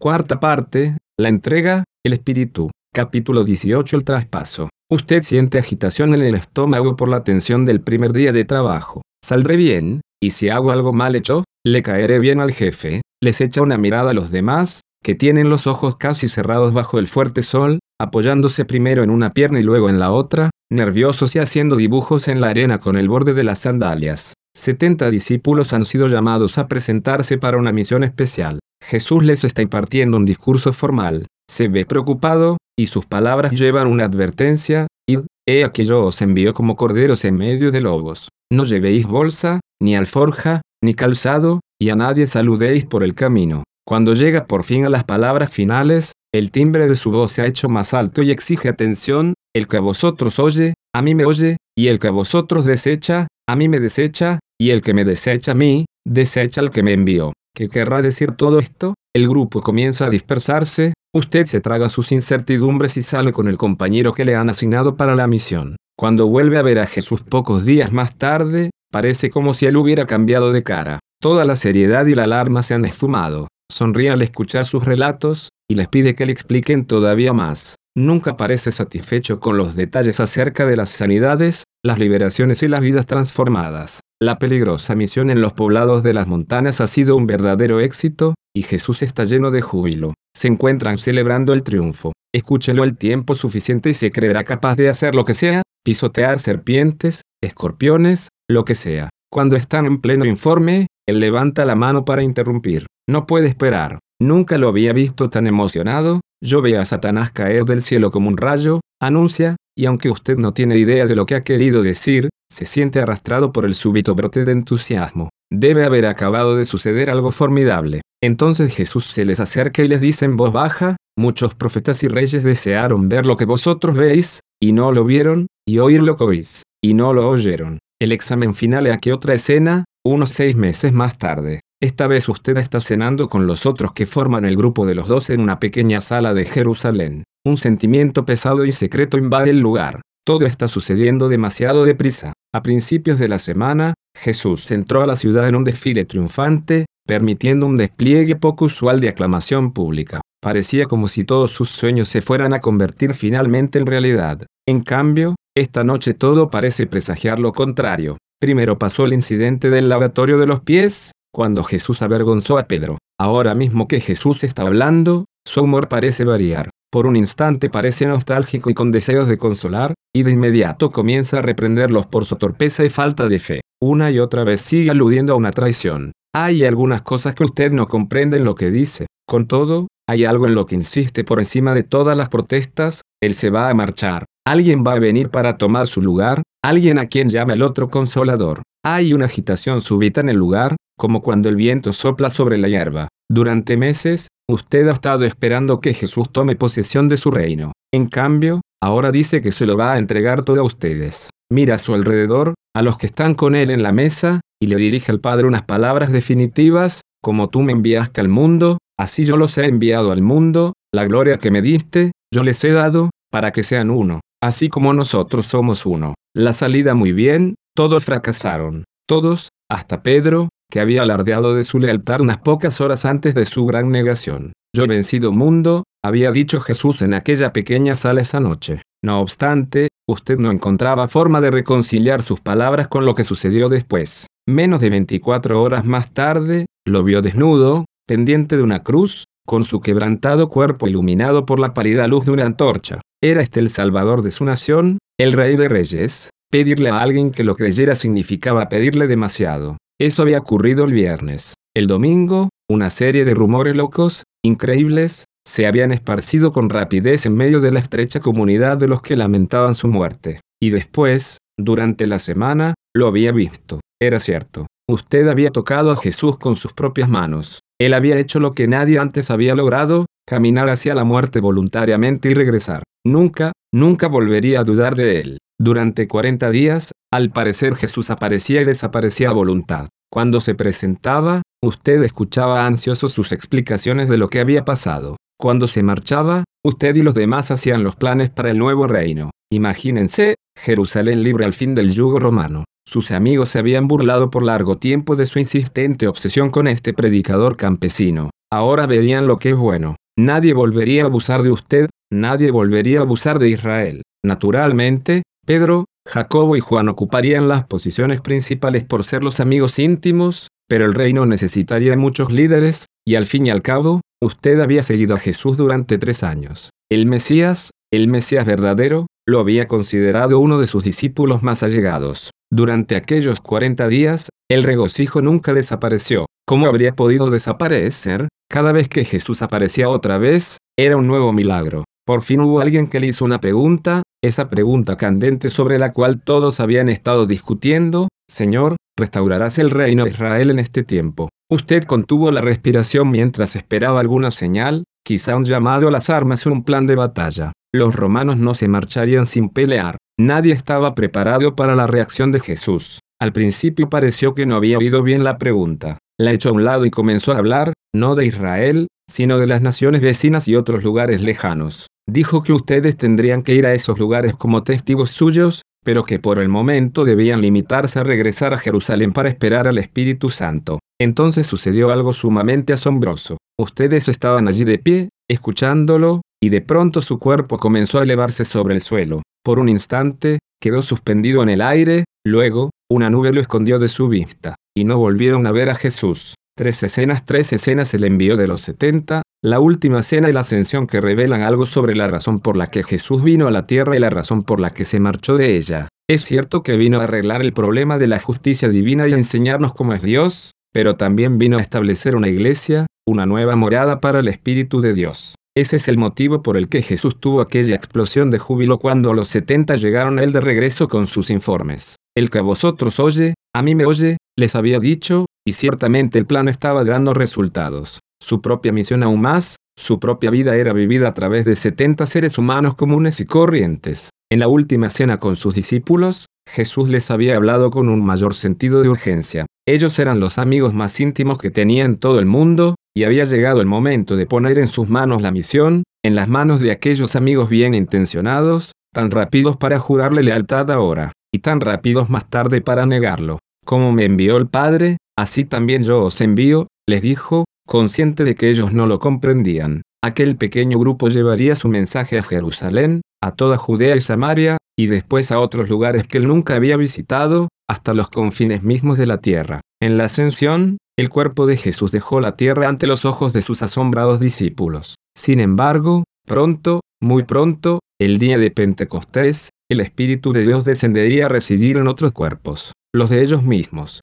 [0.00, 2.70] Cuarta parte, la entrega, el espíritu.
[2.90, 4.70] Capítulo 18 El traspaso.
[4.90, 9.02] Usted siente agitación en el estómago por la tensión del primer día de trabajo.
[9.22, 13.02] Saldré bien, y si hago algo mal hecho, le caeré bien al jefe.
[13.22, 17.06] Les echa una mirada a los demás, que tienen los ojos casi cerrados bajo el
[17.06, 21.76] fuerte sol, apoyándose primero en una pierna y luego en la otra, nerviosos y haciendo
[21.76, 24.32] dibujos en la arena con el borde de las sandalias.
[24.56, 28.60] 70 discípulos han sido llamados a presentarse para una misión especial.
[28.90, 31.28] Jesús les está impartiendo un discurso formal.
[31.48, 36.54] Se ve preocupado, y sus palabras llevan una advertencia, id, he aquí yo os envío
[36.54, 38.30] como corderos en medio de lobos.
[38.52, 43.62] No llevéis bolsa, ni alforja, ni calzado, y a nadie saludéis por el camino.
[43.86, 47.46] Cuando llega por fin a las palabras finales, el timbre de su voz se ha
[47.46, 51.58] hecho más alto y exige atención, el que a vosotros oye, a mí me oye,
[51.78, 55.52] y el que a vosotros desecha, a mí me desecha, y el que me desecha
[55.52, 57.32] a mí, desecha al que me envió.
[57.54, 58.94] ¿Qué querrá decir todo esto?
[59.14, 64.14] El grupo comienza a dispersarse, usted se traga sus incertidumbres y sale con el compañero
[64.14, 65.76] que le han asignado para la misión.
[65.96, 70.06] Cuando vuelve a ver a Jesús pocos días más tarde, parece como si él hubiera
[70.06, 71.00] cambiado de cara.
[71.20, 73.48] Toda la seriedad y la alarma se han esfumado.
[73.70, 77.76] Sonríe al escuchar sus relatos, y les pide que le expliquen todavía más.
[77.94, 83.06] Nunca parece satisfecho con los detalles acerca de las sanidades, las liberaciones y las vidas
[83.06, 84.00] transformadas.
[84.22, 88.62] La peligrosa misión en los poblados de las montañas ha sido un verdadero éxito, y
[88.62, 90.12] Jesús está lleno de júbilo.
[90.36, 92.12] Se encuentran celebrando el triunfo.
[92.34, 97.22] Escúchelo el tiempo suficiente y se creerá capaz de hacer lo que sea, pisotear serpientes,
[97.42, 99.08] escorpiones, lo que sea.
[99.32, 102.84] Cuando están en pleno informe, él levanta la mano para interrumpir.
[103.08, 104.00] No puede esperar.
[104.20, 108.36] Nunca lo había visto tan emocionado, yo veo a Satanás caer del cielo como un
[108.36, 112.66] rayo, anuncia, y aunque usted no tiene idea de lo que ha querido decir, se
[112.66, 115.30] siente arrastrado por el súbito brote de entusiasmo.
[115.50, 118.02] Debe haber acabado de suceder algo formidable.
[118.22, 122.44] Entonces Jesús se les acerca y les dice en voz baja, muchos profetas y reyes
[122.44, 126.62] desearon ver lo que vosotros veis, y no lo vieron, y oír lo que oís,
[126.84, 127.78] y no lo oyeron.
[127.98, 131.60] El examen final es aquí otra escena, unos seis meses más tarde.
[131.80, 135.30] Esta vez usted está cenando con los otros que forman el grupo de los dos
[135.30, 137.24] en una pequeña sala de Jerusalén.
[137.46, 140.02] Un sentimiento pesado y secreto invade el lugar.
[140.26, 142.34] Todo está sucediendo demasiado deprisa.
[142.52, 147.64] A principios de la semana, Jesús entró a la ciudad en un desfile triunfante, permitiendo
[147.64, 150.20] un despliegue poco usual de aclamación pública.
[150.42, 154.44] Parecía como si todos sus sueños se fueran a convertir finalmente en realidad.
[154.68, 158.18] En cambio, esta noche todo parece presagiar lo contrario.
[158.38, 162.98] Primero pasó el incidente del lavatorio de los pies, cuando Jesús avergonzó a Pedro.
[163.18, 166.68] Ahora mismo que Jesús está hablando, su humor parece variar.
[166.92, 171.42] Por un instante parece nostálgico y con deseos de consolar, y de inmediato comienza a
[171.42, 173.60] reprenderlos por su torpeza y falta de fe.
[173.80, 176.10] Una y otra vez sigue aludiendo a una traición.
[176.34, 179.06] Hay algunas cosas que usted no comprende en lo que dice.
[179.26, 183.34] Con todo, hay algo en lo que insiste por encima de todas las protestas, él
[183.34, 184.24] se va a marchar.
[184.44, 188.62] Alguien va a venir para tomar su lugar, alguien a quien llama el otro consolador.
[188.84, 193.08] Hay una agitación súbita en el lugar, como cuando el viento sopla sobre la hierba.
[193.30, 197.72] Durante meses, usted ha estado esperando que Jesús tome posesión de su reino.
[197.92, 201.30] En cambio, ahora dice que se lo va a entregar todo a ustedes.
[201.52, 204.76] Mira a su alrededor, a los que están con él en la mesa, y le
[204.76, 209.58] dirige al Padre unas palabras definitivas, como tú me enviaste al mundo, así yo los
[209.58, 213.62] he enviado al mundo, la gloria que me diste, yo les he dado, para que
[213.62, 216.14] sean uno, así como nosotros somos uno.
[216.34, 222.20] La salida muy bien, todos fracasaron, todos, hasta Pedro, que había alardeado de su lealtad
[222.20, 224.52] unas pocas horas antes de su gran negación.
[224.74, 228.82] Yo vencido mundo, había dicho Jesús en aquella pequeña sala esa noche.
[229.04, 234.26] No obstante, usted no encontraba forma de reconciliar sus palabras con lo que sucedió después.
[234.48, 239.80] Menos de 24 horas más tarde, lo vio desnudo, pendiente de una cruz, con su
[239.80, 243.00] quebrantado cuerpo iluminado por la pálida luz de una antorcha.
[243.22, 246.30] Era este el salvador de su nación, el rey de reyes.
[246.50, 249.76] Pedirle a alguien que lo creyera significaba pedirle demasiado.
[250.00, 251.52] Eso había ocurrido el viernes.
[251.76, 257.60] El domingo, una serie de rumores locos, increíbles, se habían esparcido con rapidez en medio
[257.60, 260.40] de la estrecha comunidad de los que lamentaban su muerte.
[260.58, 263.80] Y después, durante la semana, lo había visto.
[264.00, 264.66] Era cierto.
[264.88, 267.60] Usted había tocado a Jesús con sus propias manos.
[267.78, 272.34] Él había hecho lo que nadie antes había logrado, caminar hacia la muerte voluntariamente y
[272.34, 272.84] regresar.
[273.04, 275.38] Nunca, nunca volvería a dudar de él.
[275.58, 279.88] Durante 40 días, al parecer Jesús aparecía y desaparecía a voluntad.
[280.12, 285.16] Cuando se presentaba, usted escuchaba ansioso sus explicaciones de lo que había pasado.
[285.38, 289.30] Cuando se marchaba, usted y los demás hacían los planes para el nuevo reino.
[289.52, 292.64] Imagínense, Jerusalén libre al fin del yugo romano.
[292.86, 297.56] Sus amigos se habían burlado por largo tiempo de su insistente obsesión con este predicador
[297.56, 298.30] campesino.
[298.52, 299.96] ahora verían lo que es bueno.
[300.18, 304.02] Nadie volvería a abusar de usted, nadie volvería a abusar de Israel.
[304.24, 310.84] Naturalmente, Pedro, Jacobo y Juan ocuparían las posiciones principales por ser los amigos íntimos, pero
[310.84, 315.20] el reino necesitaría muchos líderes, y al fin y al cabo, usted había seguido a
[315.20, 316.70] Jesús durante tres años.
[316.90, 322.32] El Mesías, el Mesías verdadero, lo había considerado uno de sus discípulos más allegados.
[322.52, 326.26] Durante aquellos 40 días, el regocijo nunca desapareció.
[326.44, 328.26] ¿Cómo habría podido desaparecer?
[328.50, 331.84] Cada vez que Jesús aparecía otra vez, era un nuevo milagro.
[332.04, 336.20] Por fin hubo alguien que le hizo una pregunta, esa pregunta candente sobre la cual
[336.20, 341.30] todos habían estado discutiendo, Señor, ¿restaurarás el reino de Israel en este tiempo?
[341.50, 346.52] Usted contuvo la respiración mientras esperaba alguna señal, quizá un llamado a las armas o
[346.52, 347.52] un plan de batalla.
[347.72, 349.96] Los romanos no se marcharían sin pelear.
[350.18, 353.00] Nadie estaba preparado para la reacción de Jesús.
[353.20, 355.98] Al principio pareció que no había oído bien la pregunta.
[356.18, 359.60] La echó a un lado y comenzó a hablar, no de Israel, sino de las
[359.60, 361.88] naciones vecinas y otros lugares lejanos.
[362.08, 366.38] Dijo que ustedes tendrían que ir a esos lugares como testigos suyos, pero que por
[366.38, 370.78] el momento debían limitarse a regresar a Jerusalén para esperar al Espíritu Santo.
[371.00, 373.38] Entonces sucedió algo sumamente asombroso.
[373.58, 378.74] Ustedes estaban allí de pie, escuchándolo, y de pronto su cuerpo comenzó a elevarse sobre
[378.74, 379.22] el suelo.
[379.44, 384.08] Por un instante, quedó suspendido en el aire, luego, una nube lo escondió de su
[384.08, 386.34] vista, y no volvieron a ver a Jesús.
[386.60, 390.86] Tres escenas, tres escenas el envío de los setenta, la última escena y la ascensión
[390.86, 393.98] que revelan algo sobre la razón por la que Jesús vino a la tierra y
[393.98, 395.88] la razón por la que se marchó de ella.
[396.06, 399.72] Es cierto que vino a arreglar el problema de la justicia divina y a enseñarnos
[399.72, 404.28] cómo es Dios, pero también vino a establecer una iglesia, una nueva morada para el
[404.28, 405.36] Espíritu de Dios.
[405.56, 409.28] Ese es el motivo por el que Jesús tuvo aquella explosión de júbilo cuando los
[409.28, 411.96] setenta llegaron a él de regreso con sus informes.
[412.14, 416.26] El que a vosotros oye, a mí me oye, les había dicho, y ciertamente el
[416.26, 417.98] plan estaba dando resultados.
[418.22, 422.38] Su propia misión aún más, su propia vida era vivida a través de setenta seres
[422.38, 424.10] humanos comunes y corrientes.
[424.30, 428.80] En la última cena con sus discípulos, Jesús les había hablado con un mayor sentido
[428.80, 429.46] de urgencia.
[429.66, 433.60] Ellos eran los amigos más íntimos que tenía en todo el mundo, y había llegado
[433.60, 437.48] el momento de poner en sus manos la misión, en las manos de aquellos amigos
[437.48, 443.40] bien intencionados, tan rápidos para jurarle lealtad ahora, y tan rápidos más tarde para negarlo.
[443.66, 448.50] Como me envió el Padre, así también yo os envío, les dijo, consciente de que
[448.50, 449.82] ellos no lo comprendían.
[450.02, 455.30] Aquel pequeño grupo llevaría su mensaje a Jerusalén, a toda Judea y Samaria, y después
[455.30, 459.60] a otros lugares que él nunca había visitado, hasta los confines mismos de la tierra.
[459.82, 463.62] En la ascensión, el cuerpo de Jesús dejó la tierra ante los ojos de sus
[463.62, 464.96] asombrados discípulos.
[465.14, 471.28] Sin embargo, pronto, muy pronto, el día de Pentecostés, el Espíritu de Dios descendería a
[471.28, 474.00] residir en otros cuerpos, los de ellos mismos.